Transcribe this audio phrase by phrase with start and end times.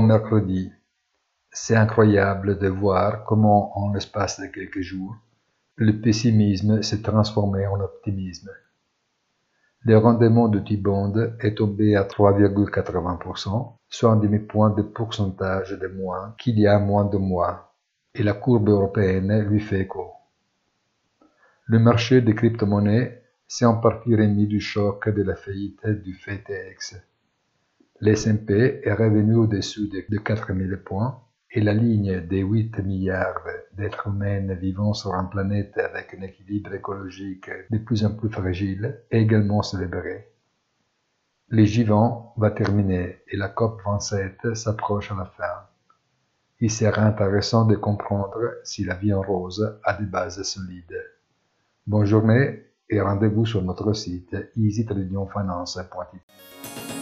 [0.00, 0.72] Mercredi.
[1.50, 5.16] C'est incroyable de voir comment, en l'espace de quelques jours,
[5.76, 8.50] le pessimisme s'est transformé en optimisme.
[9.80, 16.34] Le rendement de T-Bond est tombé à 3,80%, soit un demi-point de pourcentage de moins
[16.38, 17.74] qu'il y a moins de mois,
[18.14, 20.12] et la courbe européenne lui fait écho.
[21.66, 26.96] Le marché des crypto-monnaies s'est en partie remis du choc de la faillite du FTX.
[28.04, 34.52] L'S&P est revenu au-dessus de 4000 points et la ligne des 8 milliards d'êtres humains
[34.56, 39.62] vivant sur une planète avec un équilibre écologique de plus en plus fragile est également
[39.62, 40.28] célébrée.
[41.48, 45.66] Le G20 va terminer et la COP27 s'approche à la fin.
[46.60, 51.02] Il sera intéressant de comprendre si la vie en rose a des bases solides.
[51.86, 56.93] Bonne journée et rendez-vous sur notre site easytradingfinance.it.